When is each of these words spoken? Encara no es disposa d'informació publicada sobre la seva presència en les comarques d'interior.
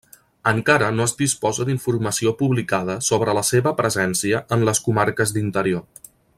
Encara 0.51 0.87
no 0.99 1.03
es 1.09 1.13
disposa 1.19 1.67
d'informació 1.67 2.33
publicada 2.41 2.97
sobre 3.09 3.37
la 3.41 3.45
seva 3.53 3.77
presència 3.83 4.41
en 4.57 4.67
les 4.71 4.83
comarques 4.89 5.35
d'interior. 5.39 5.89